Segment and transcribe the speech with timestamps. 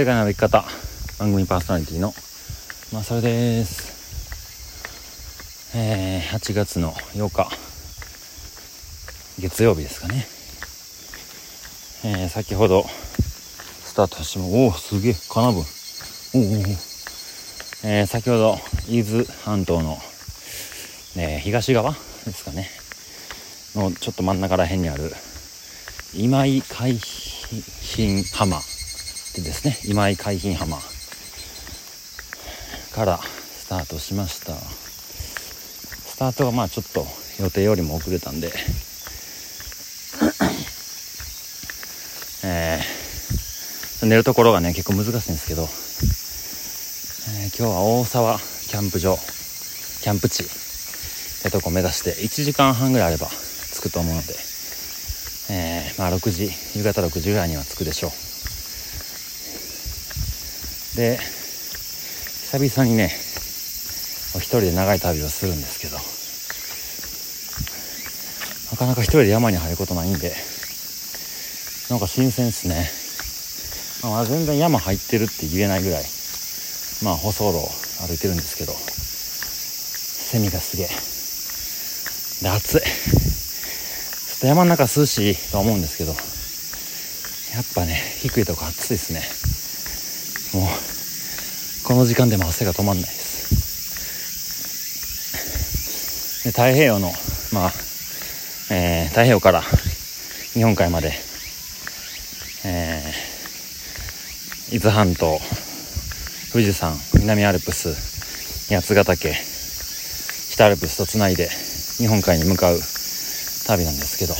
[0.00, 0.64] 世界の歩き方
[1.18, 2.14] 番組パーソナリティの
[2.90, 4.00] まあそれです。
[5.76, 7.50] えー、8月の8日
[9.38, 10.26] 月曜日ですかね。
[12.02, 15.64] えー、先ほどスタートしてもおおすげえ金分おお
[17.84, 18.56] えー、先ほど
[18.88, 19.98] 伊豆半島の、
[21.18, 21.98] えー、東側で
[22.32, 22.70] すかね。
[23.74, 25.12] のちょっと真ん中ら辺にある
[26.14, 26.98] 今井海
[28.32, 28.69] 浜浜。
[29.34, 30.82] でですね今井海浜浜
[32.94, 34.54] からスタートしました。
[34.54, 37.06] スタートがまあちょっと
[37.42, 38.52] 予定よりも遅れたんで
[42.44, 50.46] えー、寝るところがね結構難しいんですけど、えー、今日は大沢キャンプ場キャンプ地っ
[51.42, 53.28] てとこ目指して1時間半ぐらいあれば
[53.72, 54.34] 着くと思うので、
[55.50, 58.29] えー、まあ6時夕方6時ぐらいには着くでしょう。
[60.96, 63.10] で久々にね
[64.36, 65.96] 一人で長い旅をするんですけど
[68.72, 70.32] なかなか一人で山に入ることないんで
[71.90, 72.88] なんか新鮮っすね、
[74.08, 76.04] まあ、全然山入ってるって言えないぐらい
[77.02, 77.68] まあ舗装路を
[78.06, 78.72] 歩いてるんですけど
[80.30, 80.86] セミがすげえ。
[82.42, 82.80] で暑い。
[82.80, 82.86] ちょ
[84.36, 86.16] っと山の中涼しいとは思うんですけどや
[87.60, 89.39] っぱね低いとこ暑いですね。
[92.00, 93.30] の時間でも汗が止まんないです。
[96.44, 97.12] で太平洋の
[97.52, 97.72] まあ、
[98.70, 99.62] えー、太平洋から
[100.54, 101.12] 日本海まで
[102.62, 105.38] えー、伊豆半島
[106.52, 107.94] 富士山南アルプス
[108.74, 109.34] 八ヶ岳
[110.50, 112.78] 北アルプスとつないで日本海に向かう
[113.66, 114.34] 旅なんですけど。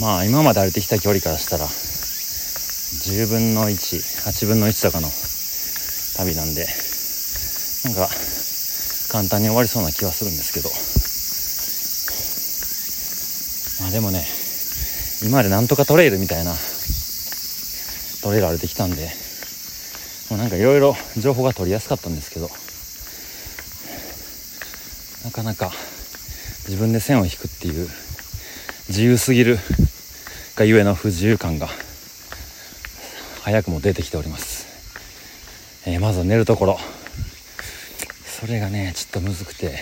[0.00, 5.08] まあ今まで歩いてきた距離からしたら10分の1 8分の1とかの
[6.16, 6.66] 旅なんで
[7.84, 8.08] なんか
[9.10, 10.68] 簡単に終わりそうな気はするんですけど。
[13.80, 14.26] まあでもね
[15.22, 16.52] 今までなんとかトレイルみたいな
[18.22, 19.08] トレイル歩いてきたんで
[20.30, 22.50] もうなんかいろいろ情報が取りやすかったんですけど
[25.24, 25.70] なかなか
[26.66, 27.88] 自分で線を引くっていう
[28.88, 29.58] 自由すぎる
[30.56, 31.68] がゆえの不自由感が
[33.48, 36.78] 早くも出てきております、えー、まずは寝るところ。
[38.26, 39.78] それがねちょっとむずくて、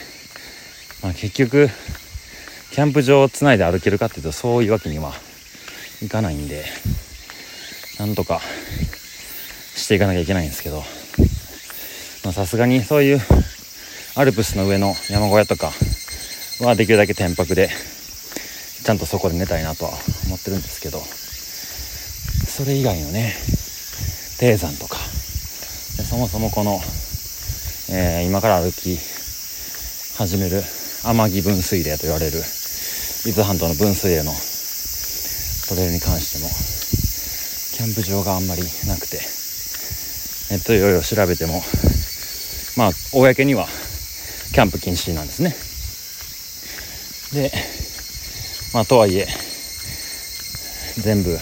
[1.02, 1.68] まあ、結局
[2.70, 5.14] キャンプ場をつないで歩けるかっていうとそういうわけには
[6.00, 6.64] いかないんで
[7.98, 8.40] なんとか
[9.74, 10.84] していかなきゃいけないんですけど。
[12.32, 13.20] さすがにそういう
[14.14, 15.72] アルプスの上の山小屋とか
[16.60, 17.68] はできるだけ天白で
[18.84, 19.90] ちゃんとそこで寝たいなとは
[20.28, 21.25] 思ってるんですけど。
[22.56, 23.34] それ以外のね
[24.38, 26.80] 低山とかそもそもこの、
[27.90, 28.96] えー、今から歩き
[30.16, 30.62] 始める
[31.04, 32.38] 天城分水嶺と言われる
[33.26, 34.32] 伊豆半島の分水嶺の
[35.68, 36.48] トレイルに関しても
[37.76, 39.18] キャンプ場があんまりなくて
[40.48, 41.60] ネットいろいろ調べても
[42.78, 43.66] まあ公には
[44.54, 45.54] キャンプ禁止なんですね。
[47.34, 47.52] で
[48.72, 49.26] まあとはいえ
[50.96, 51.38] 全部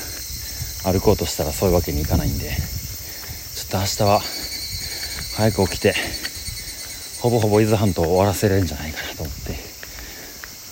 [0.84, 2.50] 歩こうとしたらそういうわけにいかないんで。
[3.54, 4.20] ちょっと明日は
[5.36, 5.94] 早く起きて
[7.22, 9.54] ほぼほぼ伊豆半島を終わらせれるんじゃないかなと思って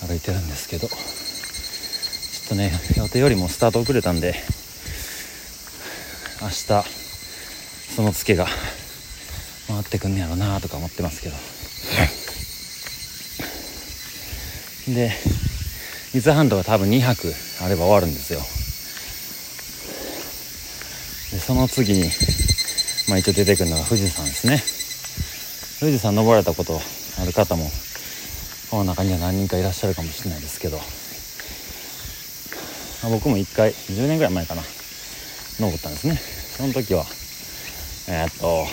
[0.06, 0.88] 歩いてるんですけど。
[0.88, 4.34] ちょっとね予定よりもスタート遅れたんで
[6.42, 6.54] 明日
[7.94, 8.46] そのツケが
[9.68, 11.36] 回ってくんねやろなとか思ってますけど。
[14.94, 15.12] で
[16.14, 18.40] 伊豆半島が多分2泊あれば終わるんですよ。
[21.52, 22.04] その次に、
[23.10, 24.62] まあ、一応出てくるのが富士山ですね。
[25.80, 26.80] 富士山登られたこと
[27.20, 27.70] ある方も
[28.70, 30.84] この中には何人かいらっしゃるかもしれないですけど、ま
[33.10, 34.62] あ、僕も1回10年ぐらい前かな
[35.60, 36.16] 登ったんですね。
[36.16, 37.04] その時は
[38.08, 38.66] えー、っと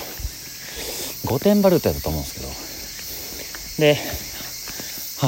[1.27, 3.97] 御殿場ルートやったと思うんですけどで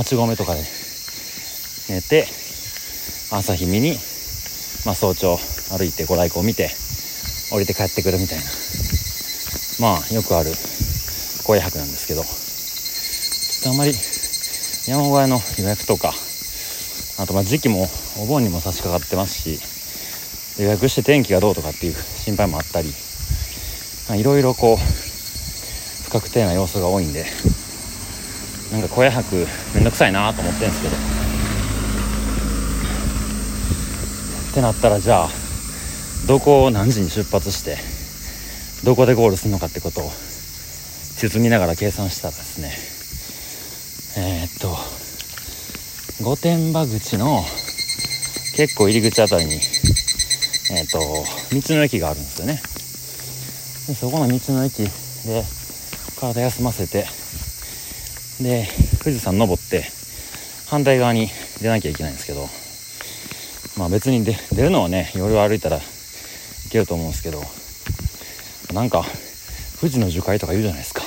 [0.05, 0.61] 8合目とかで
[1.89, 2.23] 寝て
[3.35, 3.97] 朝日見に、
[4.85, 5.35] まあ、早朝
[5.77, 6.69] 歩いてご来光を見て
[7.51, 8.45] 降りて帰ってくるみたいな。
[9.79, 10.51] まあよくある
[11.43, 12.23] 公約なんですけど。
[12.23, 12.27] ちょ
[13.61, 13.93] っとあんまり
[14.87, 16.13] 山小屋の予約とか
[17.19, 17.87] あとまあ時期も
[18.17, 19.59] お盆にも差し掛かってますし
[20.61, 22.89] 予約して天気がどうとかっていう心配もあったり
[24.19, 27.25] いろいろこう不確定な要素が多いんで
[28.71, 29.35] なんか小屋泊
[29.75, 30.95] めんどくさいなと思ってるんですけど。
[34.51, 35.40] ってなったらじゃあ
[36.27, 37.77] どこを何時に出発して
[38.85, 40.11] どこでゴールするのかってことを
[41.17, 42.71] 地図見ながら計算したらですね。
[44.17, 44.75] えー、っと
[46.23, 47.43] 御殿場口の
[48.55, 52.53] 結構入り口あたりにえー、っと道の駅があるんですよね。
[53.87, 54.83] でそこの道の駅
[55.25, 55.43] で
[56.19, 57.05] 体休ませて
[58.43, 58.67] で
[59.03, 59.85] 富士山登って
[60.67, 61.29] 反対側に
[61.61, 62.47] 出なきゃいけないんですけど
[63.77, 65.79] まあ別に出るのはね夜歩いたら
[66.71, 67.43] けると思うんですけど
[68.73, 69.03] なんか
[69.79, 71.01] 富士の樹海とか言うじゃないですか。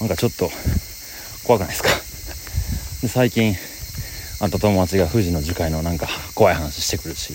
[0.00, 0.50] なんかちょっと
[1.44, 1.88] 怖くないですか。
[3.02, 3.54] で最近
[4.40, 7.34] あった友達が富士の樹海のなんか怖い話してくるし。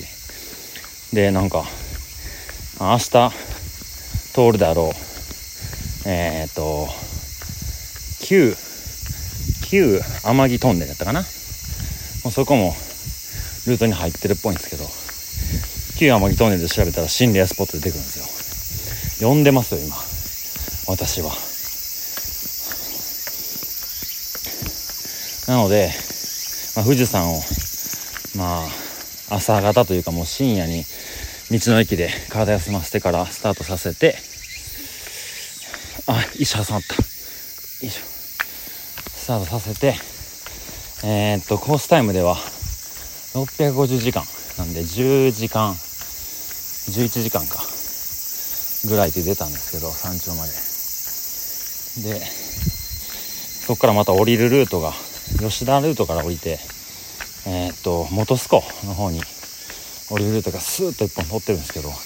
[1.14, 1.66] でなんか
[2.80, 3.32] 明日
[4.34, 4.96] 通るであろう。
[6.06, 6.88] えー、っと
[8.22, 8.56] 旧
[9.70, 11.22] 旧天城トンネルやったかな。
[11.22, 11.26] も
[12.30, 12.74] うそこも
[13.68, 14.99] ルートに入ってるっぽいんですけど。
[16.00, 19.28] 旧天城トンネルで調べたら心霊スポット出てくるんですよ。
[19.28, 19.98] 呼んでますよ今。
[20.88, 21.34] 私は。
[25.54, 25.92] なので、
[26.78, 27.42] まあ、富士山を
[28.38, 28.64] ま
[29.30, 30.86] あ朝方というかもう深夜に
[31.52, 34.16] 道の駅で体休ませてからスタートさせて
[36.08, 37.02] あ石挟まったよ
[37.84, 39.96] いしょスタートさせて
[41.06, 42.36] えー、っとコースタイムでは
[43.34, 44.24] 650時間
[44.58, 45.76] なんで10時間
[46.90, 47.80] 11時間か。
[48.86, 50.54] ぐらいで出たんですけど山頂まで。
[52.14, 52.22] で
[53.66, 54.94] そこからまた降りるルートが
[55.40, 56.60] 吉田ルートから降りて
[57.46, 59.22] えー、っと本栖湖の方に
[60.10, 61.98] 降りるルートがスーッと一本通ってるんですけど、まあ、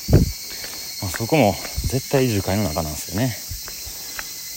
[1.12, 1.54] そこも
[1.88, 3.36] 絶対樹海の中なんですよね。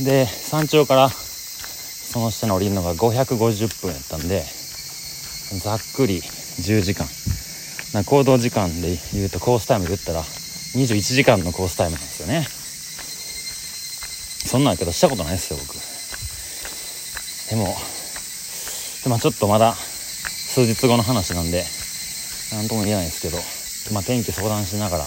[0.04, 4.42] で山頂からその下に降りるのが550分やったんで
[5.62, 7.06] ざっくり10時間。
[7.96, 12.46] な行動時間で言うとコースタイムで言ったら21時間のコースタイムなんですよね。
[14.46, 15.74] そんなんやけどしたことないですよ僕。
[17.50, 17.74] でも
[19.02, 21.64] でもちょっとまだ数日後の話なんで
[22.52, 23.38] 何とも言えないですけど、
[23.94, 25.04] まあ、天気相談しながら、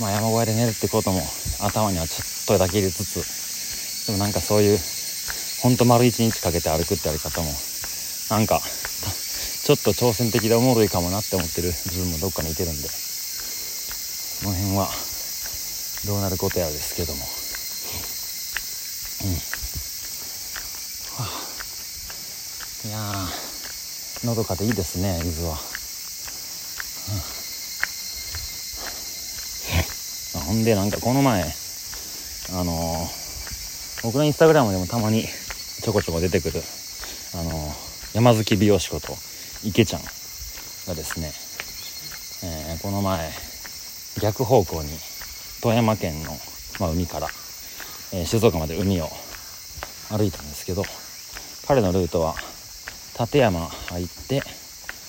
[0.00, 1.20] まあ、山小屋で寝るってことも
[1.60, 2.24] 頭にはちょ
[2.54, 4.78] っとだけ入れつつでもなんかそういう
[5.62, 7.46] ほんと丸一日かけて歩くってやり方も
[8.30, 11.68] なんかょっと挑戦的でおもろいかもなって思ってる。
[11.68, 12.88] 自分もどっかにいてるんで。
[12.88, 14.88] その辺は
[16.04, 17.24] どうなることやですけども。
[19.22, 19.32] うん、
[21.16, 25.58] はあ、いやのどかでいいですね伊豆は、
[30.34, 35.28] うん、 ほんでなんかこの前あのー、僕のインスタグラムでもたまに
[35.82, 36.64] ちょこちょこ出てくる
[37.34, 37.74] あのー、
[38.14, 39.16] 山好き美容師こと
[39.64, 40.08] 池ちゃんが
[40.94, 41.30] ですね、
[42.48, 43.30] えー、この前
[44.20, 44.88] 逆方向に
[45.62, 46.32] 富山県の、
[46.80, 47.28] まあ、海から、
[48.12, 49.06] えー、静岡まで海を
[50.10, 50.82] 歩いたんですけど
[51.68, 52.34] 彼のルートは
[53.18, 54.42] 立山入って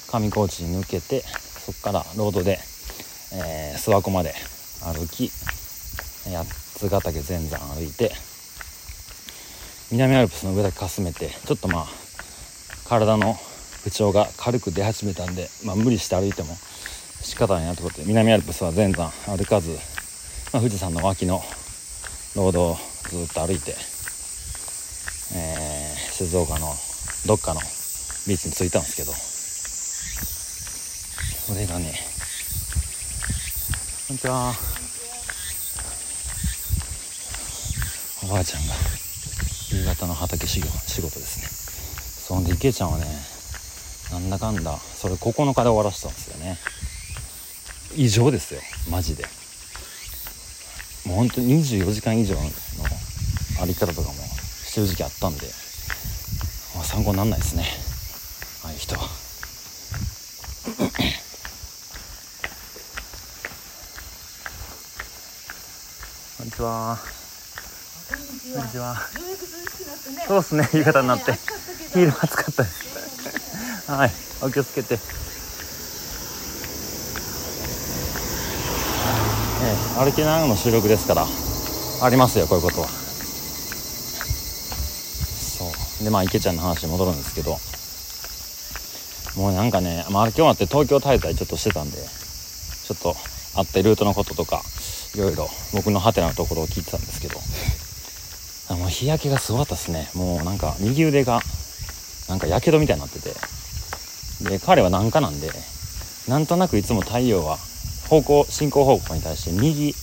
[0.08, 2.60] 上高地に抜けてそこからロードで、
[3.34, 4.34] えー、諏訪湖まで
[4.84, 5.32] 歩き
[6.30, 8.12] 八ヶ岳全山歩いて
[9.92, 11.86] 南アルプスの上だけかすめてちょっとまあ
[12.88, 13.36] 体の
[13.84, 16.56] 不調が軽く出始めたんで、まあ、無理して歩いても
[17.22, 19.72] 仕方ないなってことで南アルプスは全山歩かず、
[20.54, 21.42] まあ、富士山の脇の
[22.36, 22.78] ロードを
[23.10, 23.76] ずっと歩いて、
[25.36, 26.68] えー、静岡の
[27.28, 27.60] どっかの
[28.28, 29.12] ビーチに着いたんですけど
[31.44, 31.94] それがね
[34.08, 34.54] こんにちは。
[38.24, 38.74] おばあちゃんが
[39.72, 40.72] 夕方の畑仕事
[41.02, 41.48] ですね。
[42.28, 43.06] そんで池ちゃんはね
[44.14, 46.60] なんだかんだそれ9日で終わらせたんですよね。
[47.96, 49.24] 異常ですよマジで。
[51.06, 52.42] もうほんと24時間以上の
[53.60, 55.48] 歩き方とかもしてる時期あったんで、
[56.76, 57.66] まあ、参考になんないですね。
[58.64, 58.96] ああいう人。
[58.96, 59.02] は。
[66.38, 67.00] こんにちは。
[68.56, 68.96] こんにちは。
[70.28, 71.34] そうですね、夕方になって。
[71.94, 72.93] 昼暑かったです。
[73.88, 74.12] はい。
[74.42, 74.98] お気をつけて、え
[80.00, 81.26] え、歩きながらの収録ですから
[82.02, 82.88] ありますよこういうことは。
[85.48, 85.66] そ
[86.02, 86.04] う。
[86.04, 87.58] でまあ池ちゃんの話に戻るんですけど。
[89.36, 93.16] もうなんかね、まあ、今日あって東京滞在ちょっとしてたんでちょっと
[93.56, 94.62] 会ってルートのこととか
[95.16, 97.40] いろいろ僕のハテナのところを聞いてたんですけど。
[98.78, 100.10] もう日焼けがすごかったですね。
[100.16, 101.42] もうなんか右腕が
[102.30, 103.34] なんかやけどみたいになってて。
[104.44, 105.50] で彼は南下なんで
[106.28, 107.58] なんとなくいつも太陽は
[108.10, 109.94] 方向進行方向に対して右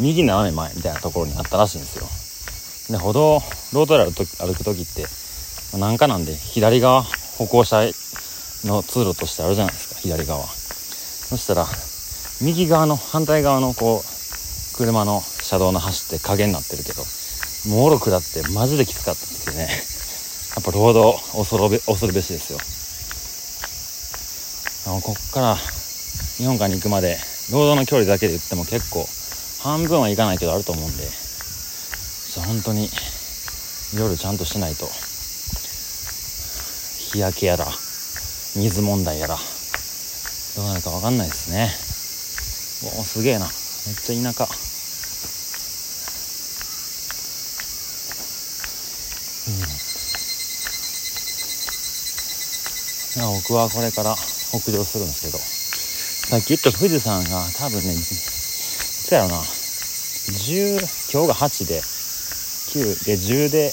[0.00, 2.98] 右斜め前みたいなところにあったらしいんですよ。
[2.98, 3.40] で歩道
[3.72, 5.06] ロードで歩く時って
[5.78, 7.02] なんかなんで左側
[7.38, 7.82] 歩行者
[8.64, 10.44] の通路としてあるじゃないですか左側。
[10.44, 11.66] そしたら
[12.42, 17.02] 右側の反対側のこう車の車道の走って影になってるけど
[17.70, 19.68] もろ下ってマジできつかったっていうね。
[20.54, 22.58] やっぱロード恐るべ恐るべしですよ。
[24.86, 25.56] あのこから
[26.36, 27.16] 日本海に行くまで
[27.52, 29.06] ロードの距離だけで言っても結構
[29.62, 31.04] 半分はいかないけどあると思うんで
[32.46, 32.88] 本当に
[33.96, 34.86] 夜ちゃんとしないと
[37.12, 37.66] 日焼けやら
[38.56, 39.36] 水問題やら
[40.56, 41.68] どうなるか分かんないですね。
[42.96, 43.46] おおすげえな。
[43.46, 43.50] めっ
[43.96, 44.44] ちゃ田舎。
[53.18, 53.42] うん。
[53.42, 54.14] 僕はこれから
[54.60, 55.38] 北上するんですけど。
[55.38, 59.36] さっき言った富士山が多分ねいつやろな。
[59.36, 60.80] 10
[61.12, 63.72] 今日が8で9で10で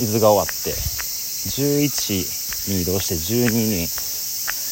[0.00, 3.86] 伊豆が終わって11に移動して12に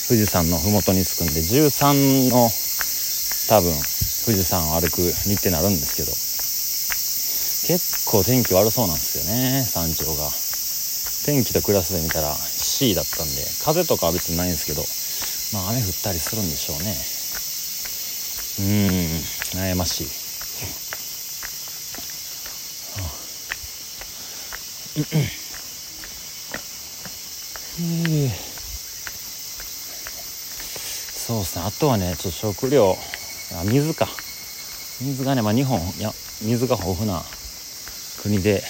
[0.08, 2.50] 富士山の麓に着くんで13の
[3.48, 3.72] 多分
[4.26, 6.10] 富士山を歩く日程になるんですけど。
[7.64, 10.30] 結構天気悪そうなんですよね山頂が。
[11.24, 14.84] 天気とクラスで見たら C だったんで風とかは別にないんですけど。
[15.54, 16.90] まあ雨降ったりするんでしょうね。
[18.58, 18.66] うん
[19.60, 20.06] 悩ましい。
[31.26, 31.62] そうですね。
[31.64, 32.96] あとはねちょっと食料。
[33.60, 34.08] あ水か。
[35.00, 36.10] 水がねまあ日本いや
[36.42, 37.22] 水が豊富な
[38.22, 38.60] 国で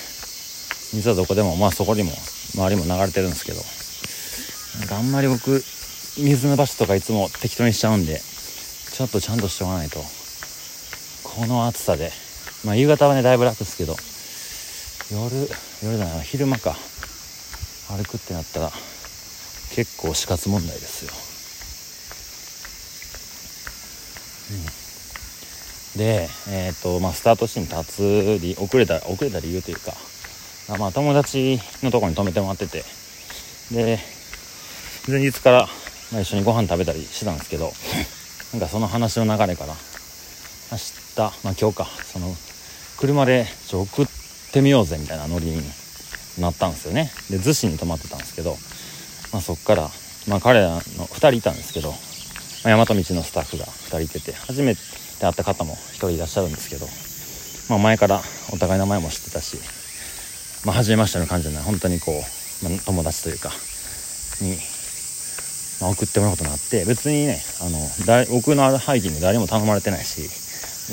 [0.93, 2.13] 水はどこでもまあそこにも
[2.55, 3.63] 周りも流れてるんですけど。
[4.81, 5.63] なんかあんまり僕
[6.19, 8.21] 水の場所とかいつも適当にしちゃうんで
[8.95, 9.99] ちょっとちゃんとしておかないと。
[11.25, 12.13] この暑さで。
[12.65, 13.97] まあ夕方はねだいぶ楽ですけど。
[15.11, 15.35] 夜
[15.83, 16.77] 夜じゃな昼間か。
[17.89, 18.71] 歩くってなったら
[19.75, 21.11] 結構死活問題ですよ。
[25.97, 25.99] うん。
[25.99, 29.93] で、えーとまあ、スタート地に立つり遅れた遅れた理由というか、
[30.79, 32.85] まあ、友達のとこに泊めてもらってて。
[33.73, 33.99] で
[35.09, 35.69] 前日から、
[36.15, 37.73] まあ、一緒にご飯食べたりしてたんですけど
[38.55, 39.75] なんかその話の流れから
[40.73, 41.89] 明日、まあ、今日か。
[42.13, 42.35] その
[42.97, 44.07] 車でちょ送っ
[44.53, 45.63] てみようぜみたいなノリに
[46.39, 47.13] なったんですよね。
[47.29, 48.57] で逗子に泊まってたんですけど、
[49.33, 49.91] まあ、そっから、
[50.29, 51.93] まあ、彼らの2人いたんですけど
[52.65, 54.81] まあ、大和道のスタッフが2人いてて初めて
[55.21, 56.87] 会った方も1人いらっしゃるんですけど、
[57.69, 59.59] まあ、前からお互い名前も知ってたし、
[60.65, 63.51] まあ、初めましての感じじゃない本当にこう、まあ、友達というか
[64.41, 64.57] に、
[65.81, 67.79] まあ、送ってもらうことになって別にねあの
[68.31, 70.29] 僕のハイキング誰も頼まれてないし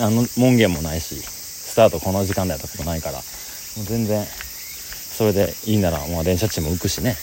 [0.01, 7.15] あの門限もないしスタートこの時間だったことないからもう全然それでいいなら、まあ、電車賃も浮くしね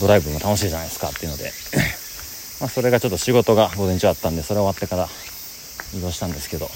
[0.00, 1.52] ドライブも楽しいじゃないですかっていうので
[2.60, 5.08] まあ、それがちょっと仕事が午前中あったんでそれ終わってから
[5.96, 6.70] 移動したんですけど。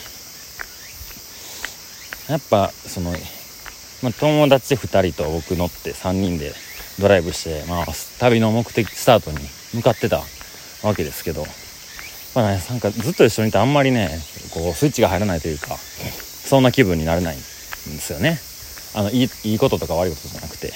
[2.28, 3.10] やっぱその、
[4.02, 6.52] まあ、友達2人と僕乗って3人で
[7.00, 7.86] ドライブして、まあ、
[8.18, 9.38] 旅の目的スタートに
[9.74, 10.22] 向かってた
[10.82, 11.44] わけですけど、
[12.34, 14.08] まあね、なんかずっと一緒にいてあんまりね
[14.52, 18.38] こうスイッチが入らないというかそんな気分になれないんですよね。
[18.94, 20.72] あのいいいいこととか悪いことじゃなくて、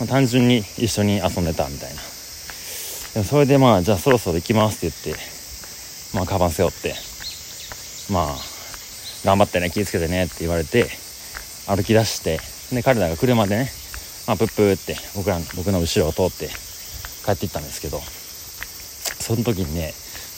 [0.00, 2.00] まあ、単純に一緒に遊んでたみたいな。
[3.24, 5.22] それでまあじゃあそろそろ行きますって言って
[6.14, 6.94] まあカバン背負って
[8.12, 8.36] まあ
[9.24, 10.86] 頑張ってね気をつけてねって言われて
[11.66, 12.38] 歩き出して
[12.74, 13.70] で彼らが車でね
[14.26, 16.48] まあプップーって僕ら僕の後ろを通って
[17.24, 18.00] 帰っていったんですけど
[19.20, 19.92] その時にね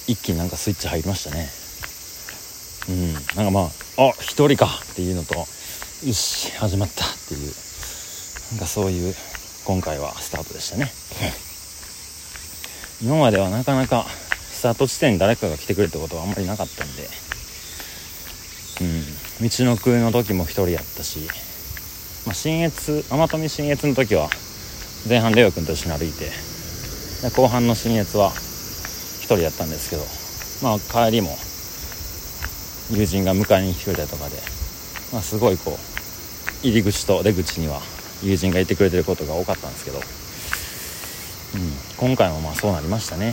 [0.09, 1.49] 一気になんかスイッチ入りましたね。
[2.89, 3.13] うん。
[3.37, 3.65] なんかまあ
[4.09, 5.47] あ一人かっていうのとよ
[6.13, 7.53] し始まったっていう。
[8.53, 9.15] なんかそういう
[9.67, 10.91] 今回はスタートでしたね。
[13.05, 14.07] 今まではなかなか
[14.51, 17.11] スタート地点に誰かが来てくれってことはあんまりなかったんで。
[18.81, 19.05] うん。
[19.43, 21.29] 道のくの時も1人やったし、
[22.29, 24.29] まあ、新越天富新越の時は
[25.09, 26.27] 前半レオ君と一緒に歩いて
[27.23, 30.03] で後半の新越は1人やったんですけど
[30.63, 31.31] まあ帰りも
[32.91, 34.37] 友人が迎えに来てくれたりとかで、
[35.11, 35.77] まあ、すごいこう
[36.67, 37.81] 入り口と出口には
[38.23, 40.01] 友人がいてくれてることが多かったんですけどう
[42.05, 43.33] ん、今回もまあそうなりましたね。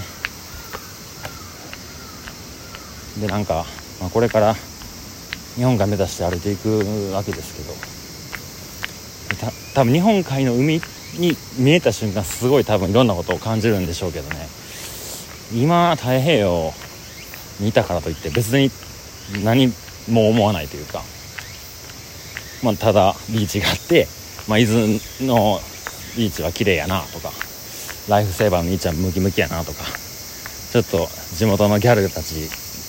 [3.19, 3.65] でなんか、
[3.99, 4.55] まあ、これから
[5.55, 7.94] 日本海目指して歩いていくわけですけど
[9.75, 10.81] 多分日本海の海
[11.19, 14.47] に見えた瞬間すごい多分いろんなことを感じるんでしょうけどね。
[15.53, 16.73] 今太平洋
[17.59, 18.71] にいたからといって別に
[19.43, 19.67] 何
[20.09, 21.01] も思わないというか、
[22.63, 24.07] まあ、ただビーチがあって、
[24.47, 24.87] まあ、伊豆
[25.21, 25.59] の
[26.17, 27.31] ビーチは綺麗やなとか。
[28.07, 29.83] ライフセーバーの兄ちゃんムキムキやなとか。
[30.71, 32.33] ちょっと地元のギャルたち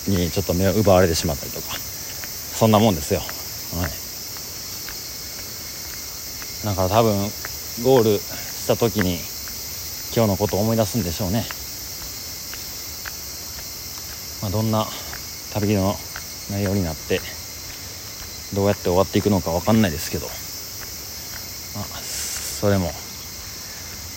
[0.07, 1.75] にちょっと目を奪われてしまったりとか。
[1.75, 3.19] そんなもんですよ。
[3.81, 4.06] はい。
[6.67, 7.13] だから多分
[7.81, 9.19] ゴールした時に
[10.13, 11.45] 今日のことを思い出すんでしょうね、
[14.41, 14.85] まあ、どんな
[15.53, 15.95] 旅の
[16.51, 17.21] 内容になって
[18.53, 20.29] どうやって終わっていくのか分かんないですけど、ま
[21.83, 22.91] あ、それも、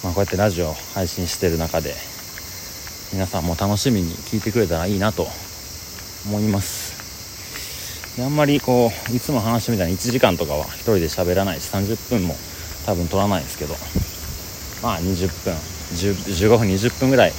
[0.03, 1.95] まあ、こうやってラジオ配信してる中で
[3.13, 5.29] 皆さんも楽しみに聞いてくれたらいいなと
[6.27, 6.80] 思います。
[8.17, 12.35] であんまりこういつも話みたいに1時間とかは1人で喋らないし30分も
[12.87, 13.75] 多分取らないですけど
[14.83, 17.33] まあ20分15分20分ぐらい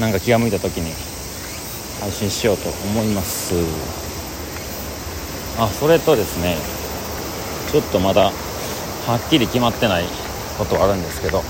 [0.00, 0.92] なんか気が向いた時に
[2.00, 3.54] 配信しようと思います。
[5.58, 6.56] あそれとですね
[7.72, 10.04] ちょっとまだはっきり決まってない
[10.56, 11.44] ことはあるんですけどこ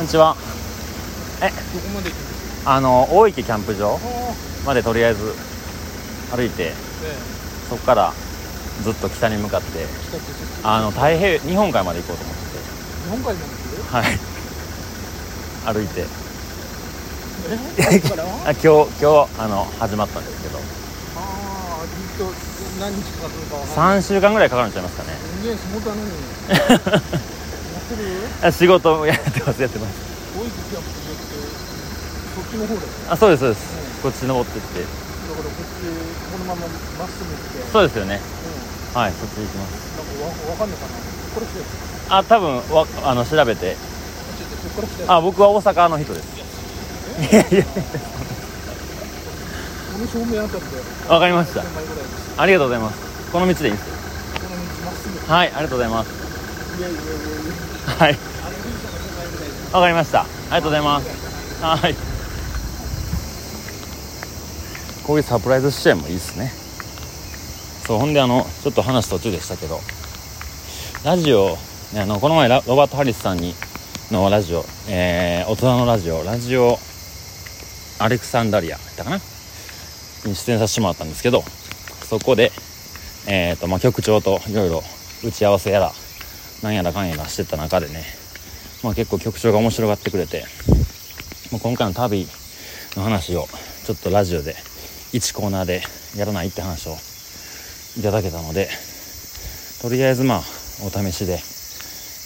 [0.00, 0.36] んにちは。
[1.40, 1.52] え
[2.64, 4.00] あの大池キャンプ場
[4.66, 5.32] までとりあえず
[6.34, 6.72] 歩いて
[7.74, 8.12] そこから
[8.84, 9.84] ずっと北に向かって
[10.62, 12.58] あの太平日本海まで行こうと思ってて。
[13.02, 15.74] 日本海まで来るはい。
[15.74, 16.06] 歩いて。
[17.50, 17.98] え？
[18.62, 20.58] 今日今日あの始まったんですけど。
[21.16, 21.84] ああ
[22.16, 22.32] ずっと
[22.80, 23.98] 何日かかるのかわかんない。
[23.98, 25.18] 3週間ぐらいかかるんちゃいますかね。
[25.42, 25.98] 人間相撲だの？
[25.98, 26.10] に
[26.94, 27.00] やっ
[27.90, 28.48] てる？
[28.48, 29.92] あ仕事やってますやってます。
[30.38, 30.88] 大池キャンプ
[32.38, 33.62] 場っちの方だあそうですそうです。
[34.02, 34.80] こっち登ってって。
[34.80, 34.86] だ
[35.34, 35.90] からこっち
[36.30, 37.72] このまままっすぐ行って。
[37.72, 38.20] そうですよね。
[38.94, 39.74] うはいそっち行きます。
[39.74, 40.94] んなんかわわかんないかな。
[41.34, 41.64] これ来てる。
[42.08, 43.76] あ多分わあの調べて。
[45.06, 46.26] あ僕は大阪の人です。
[46.34, 47.64] いやいや。
[47.64, 47.70] こ
[49.98, 50.68] の正面あたりで。
[51.08, 51.60] わかりました。
[51.60, 52.34] 1000枚ぐらいです。
[52.40, 53.30] ありがとうございます。
[53.32, 53.84] この道でいいです。
[53.84, 53.90] こ
[54.42, 55.32] の道まっすぐ。
[55.32, 56.10] はいありがとうございます。
[56.78, 57.94] いやいやいやいや。
[57.94, 58.14] はい。
[58.14, 59.74] あの富士山の1000枚ぐらいです。
[59.74, 60.20] わかりました。
[60.20, 61.08] ありがとうございます。
[61.62, 62.13] はい
[65.06, 66.50] こういうサプライズ支援もいいですね。
[67.86, 69.78] そうほんであのちょっと話途中でしたけど
[71.04, 71.58] ラジオ、
[71.92, 73.54] ね、あのこの前ロバート・ハリスさんに
[74.10, 76.78] のラジオ、えー、大人のラジオラジオ
[77.98, 79.16] アレクサンダリアだったかな？
[80.24, 81.42] に出演させてもらったんですけど
[82.08, 82.50] そこで、
[83.28, 84.82] えーとまあ、局長といろいろ
[85.22, 85.92] 打ち合わせやら
[86.62, 88.04] なんやらかんやらしてた中でね、
[88.82, 90.44] まあ、結構局長が面白がってくれて
[91.52, 92.26] もう今回の旅
[92.96, 93.46] の話を
[93.84, 94.54] ちょっとラジオで
[95.14, 95.82] 1コーナーで
[96.16, 96.96] やらないって話を
[97.96, 98.68] いただけたので
[99.80, 100.42] とりあえずまあ
[100.84, 101.38] お試しで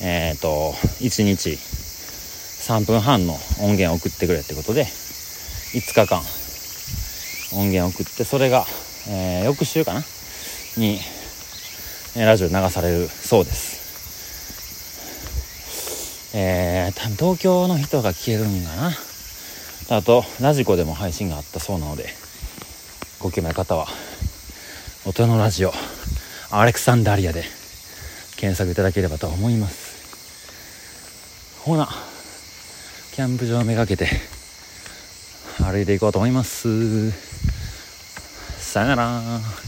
[0.01, 6.23] えっ、と1日3分半の音源を送ってくれってことで5日間
[7.61, 8.65] 音源を送ってそれが、
[9.11, 10.03] えー翌週かな？
[10.77, 10.99] に
[12.17, 13.79] ラジオ流されるそうです。
[16.37, 18.77] えー、多分東京の人が聞けるんか
[19.91, 19.97] な？
[19.99, 22.07] あとラジコでも配信があったそうなので
[23.21, 23.87] ご興味ある方は
[25.05, 25.73] 大人のラジオ
[26.53, 27.43] アレクサンダリアで
[28.37, 31.59] 検索いただければと思います。
[31.65, 31.89] ほな
[33.13, 34.09] キャンプ場をめがけて
[35.59, 37.11] 歩いていこうと思います。
[38.61, 39.68] さよなら。